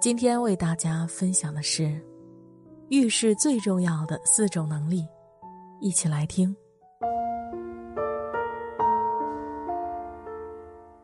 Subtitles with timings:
[0.00, 1.94] 今天为大家分享的是
[2.88, 5.06] 遇事最重要的四种能力，
[5.78, 6.56] 一起来听。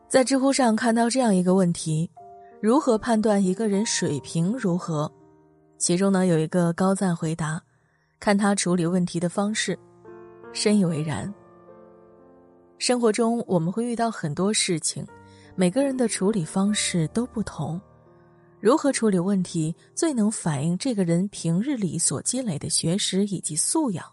[0.07, 2.09] 在知乎上看到这样一个问题：
[2.59, 5.11] 如何判断一个人水平如何？
[5.77, 7.61] 其中呢有一个高赞回答：
[8.19, 9.77] 看他处理问题的方式。
[10.53, 11.31] 深以为然。
[12.79, 15.05] 生活中我们会遇到很多事情，
[15.55, 17.79] 每个人的处理方式都不同。
[18.59, 24.03] 如何处理问题，最能反映这个人平日里所积累的学识以及素养。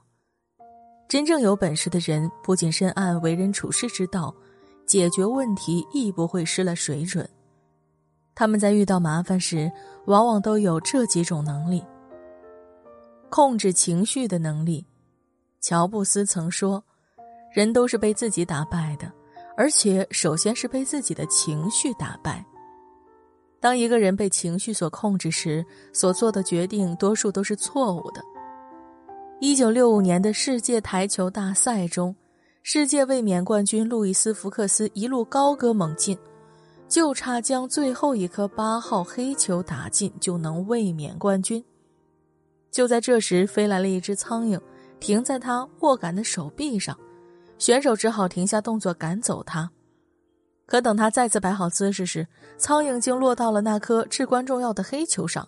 [1.08, 4.34] 真正有本事的人，不仅深谙为人处事之道，
[4.86, 7.28] 解决问题亦不会失了水准。
[8.34, 9.70] 他们在遇到麻烦时，
[10.06, 11.82] 往往都有这几种能力：
[13.30, 14.84] 控制情绪的能力。
[15.60, 16.82] 乔布斯曾说
[17.50, 19.10] ：“人都是被自己打败的，
[19.56, 22.44] 而且首先是被自己的情绪打败。”
[23.64, 28.20] 当一个人被情绪所控制时，所做的决定多数都是错误的。
[29.40, 32.14] 一九六五年的世界台球大赛中，
[32.62, 36.14] 世界卫冕冠军路易斯·福克斯一路高歌猛进，
[36.90, 41.64] 就差将最后一颗八号黑球打进，就能卫冕冠军。
[42.70, 44.60] 就在这时，飞来了一只苍蝇，
[45.00, 46.94] 停在他握杆的手臂上，
[47.56, 49.70] 选手只好停下动作赶走它。
[50.66, 52.26] 可等他再次摆好姿势时，
[52.56, 55.46] 苍蝇竟落到了那颗至关重要的黑球上。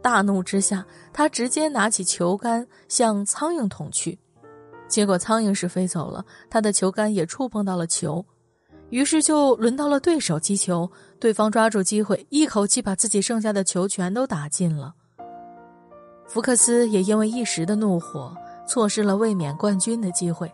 [0.00, 4.18] 大怒之下，他直接拿起球杆向苍蝇捅去，
[4.88, 8.24] 结果苍蝇是飞走了，他的球杆也触碰到了球。
[8.90, 10.90] 于是就轮到了对手击球，
[11.20, 14.94] 对方抓住机会，一口气把自己剩下的球全都打进了。
[16.26, 20.50] 福克斯也因为一时的怒火，错失了卫冕冠军的机会。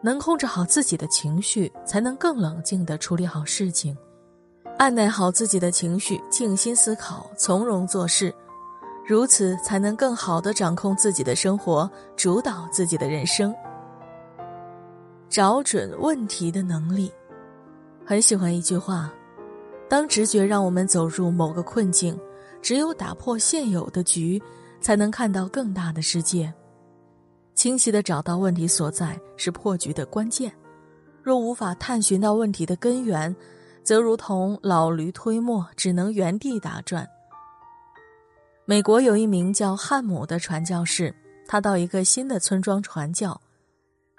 [0.00, 3.96] 能控制好自己的情绪，才能更冷静地处理好事情，
[4.78, 8.32] 按耐好自己的情绪，静心思考，从容做事，
[9.04, 13.54] 如此才能更好地掌控自己的生活，主导自己的人生。
[15.28, 17.12] 找准问题的能力，
[18.06, 19.12] 很喜欢一句话：
[19.88, 22.18] 当直觉让我们走入某个困境，
[22.62, 24.40] 只有打破现有的局，
[24.80, 26.54] 才能看到更大的世界。
[27.58, 30.52] 清晰的找到问题所在是破局的关键，
[31.24, 33.34] 若无法探寻到问题的根源，
[33.82, 37.04] 则如同老驴推磨，只能原地打转。
[38.64, 41.12] 美国有一名叫汉姆的传教士，
[41.48, 43.40] 他到一个新的村庄传教，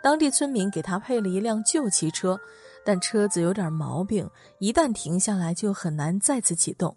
[0.04, 2.38] 当地村民给他配了一辆旧汽车，
[2.84, 4.30] 但车子有点毛病，
[4.60, 6.94] 一旦停下来就很难再次启动。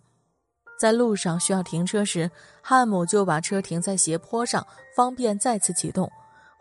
[0.77, 2.29] 在路上需要停车时，
[2.61, 4.67] 汉姆就把车停在斜坡上，
[4.97, 6.11] 方便再次启动。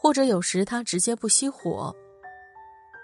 [0.01, 1.95] 或者有时他直接不熄火。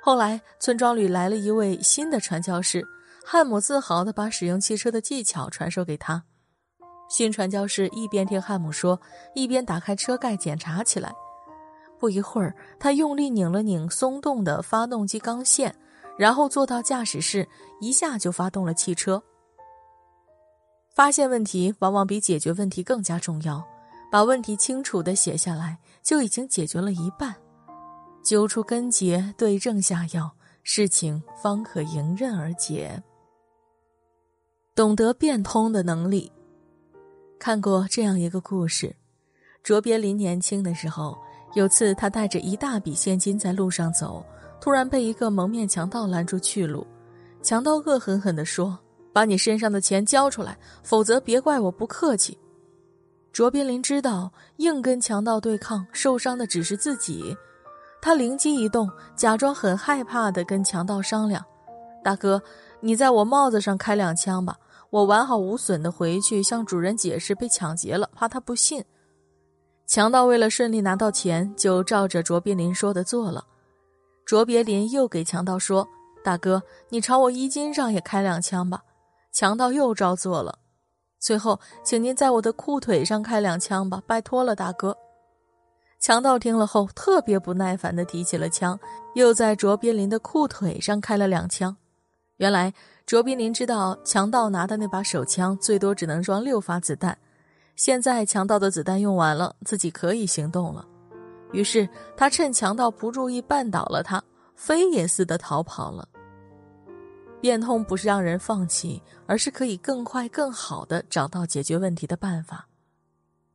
[0.01, 2.83] 后来村庄里来了一位新的传教士，
[3.23, 6.23] 汉姆自豪地把使用汽车的技巧传授给他。
[7.07, 8.99] 新传教士一边听汉姆说，
[9.35, 11.13] 一边打开车盖检查起来。
[11.99, 15.75] 不一会儿，他用力拧了拧松动的发动机钢线，
[16.17, 17.47] 然后坐到驾驶室，
[17.79, 19.21] 一下就发动了汽车。
[20.95, 23.63] 发现问题往往比解决问题更加重要。
[24.09, 27.35] 把问题清楚的写下来，就已经解决了一半。
[28.23, 30.29] 揪出根结，对症下药，
[30.63, 33.01] 事情方可迎刃而解。
[34.75, 36.31] 懂得变通的能力。
[37.39, 38.95] 看过这样一个故事：
[39.63, 41.17] 卓别林年轻的时候，
[41.53, 44.25] 有次他带着一大笔现金在路上走，
[44.59, 46.85] 突然被一个蒙面强盗拦住去路。
[47.41, 48.77] 强盗恶狠狠地说
[49.13, 52.37] ：“把你身上的钱交出来，否则别怪我不客气。”
[53.37, 57.37] 卓别林知道硬跟强盗对抗，受伤的只是自己。
[58.01, 61.45] 他灵机一动，假装很害怕的跟强盗商量
[62.03, 62.41] ：“大哥，
[62.79, 64.57] 你在我帽子上开两枪吧，
[64.89, 68.83] 我完好无损的回去向主人解释被抢劫了，怕他不信。”
[69.85, 73.45] 强盗为了顺利拿到钱，就照着卓别林说的做了。
[74.25, 75.87] 卓别林又给强盗说
[76.25, 78.81] ：“大哥，你朝我衣襟上也开两枪吧。”
[79.31, 80.57] 强盗又照做了。
[81.19, 84.95] 最后，请您在我的裤腿上开两枪吧，拜托了，大哥。
[85.99, 88.79] 强盗听了后，特别不耐烦地提起了枪，
[89.15, 91.75] 又在卓别林的裤腿上开了两枪。
[92.37, 92.71] 原来
[93.05, 97.17] 卓别林知道强盗拿的那把手枪最多只能装六发子弹，
[97.75, 100.85] 现在强盗的子弹用完了，自己可以行动了。
[101.51, 104.23] 于是他趁强盗不注意绊倒了他，
[104.55, 106.07] 飞也似的逃跑了。
[107.47, 112.67] 变通不是让人放弃，而是可以更快、更好的找到解决问题的办法。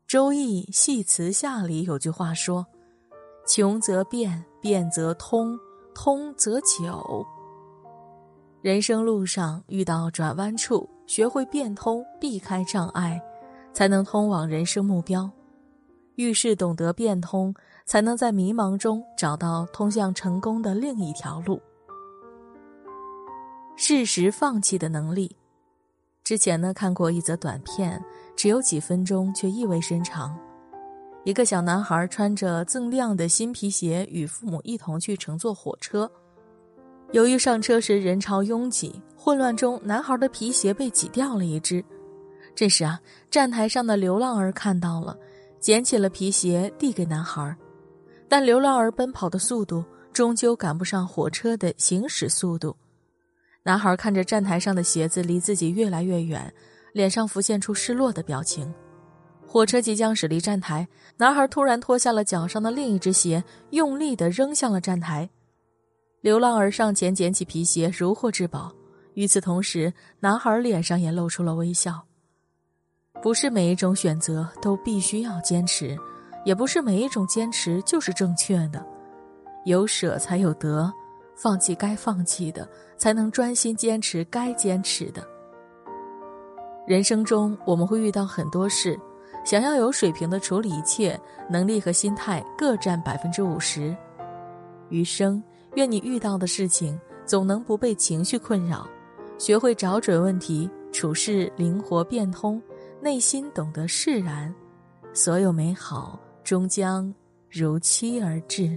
[0.11, 2.67] 《周易·系辞下》里有句话说
[3.47, 5.59] ：“穷则变，变则通，
[5.95, 7.23] 通则久。”
[8.63, 13.21] 人生路上遇到转弯处，学会变通，避开障碍，
[13.75, 15.31] 才能通往人生目标。
[16.15, 17.55] 遇事懂得变通，
[17.85, 21.61] 才能在迷茫中找到通向成功的另一条路。
[23.77, 25.37] 适时放弃的能力。
[26.25, 28.03] 之前呢，看过一则短片。
[28.35, 30.37] 只有几分钟，却意味深长。
[31.23, 36.11] 一个小男孩穿着锃亮的新皮鞋，与父母一同去乘坐火车。
[37.13, 41.85] 由于上车时人潮拥挤，混乱中男孩的皮鞋被挤掉了一只。
[42.55, 42.99] 这时啊，
[43.31, 45.17] 站台上的流浪儿看到了，
[45.61, 47.55] 捡起了皮鞋递给男孩。
[48.29, 52.75] 但流浪儿奔跑的速度终究赶不上火车的行驶速度。
[53.63, 56.53] 男孩看着站台上的鞋子离自己越来越远。
[56.93, 58.71] 脸上浮现出失落的表情。
[59.47, 60.87] 火车即将驶离站台，
[61.17, 65.27] 男孩突然脱下了脚上的另一只鞋，用力地扔向了站台。
[66.21, 68.71] 流浪儿上前捡起皮鞋，如获至宝。
[69.15, 72.03] 与此同时，男孩脸上也露出了微笑。
[73.23, 75.97] 不是每一种选择都必须要坚持，
[76.45, 78.85] 也不是每一种坚持就是正确的。
[79.65, 80.93] 有舍才有得，
[81.35, 85.27] 放弃该放弃的，才能专心坚持该坚持的。
[86.87, 88.99] 人生中，我们会遇到很多事，
[89.45, 91.19] 想要有水平的处理一切，
[91.49, 93.97] 能力和心态各占百分之五十。
[94.89, 95.43] 余生，
[95.75, 98.87] 愿你遇到的事情总能不被情绪困扰，
[99.39, 102.61] 学会找准问题，处事灵活变通，
[103.01, 104.55] 内心懂得释然，
[105.15, 107.13] 所有美好终将
[107.49, 108.77] 如期而至。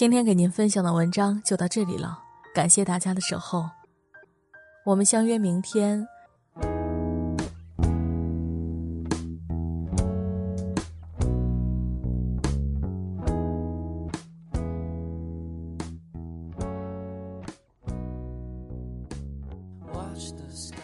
[0.00, 2.20] 今天给您分享的文章就到这里了，
[2.54, 3.68] 感谢大家的守候，
[4.86, 6.08] 我们相约明天。
[19.92, 20.78] Watch the sky,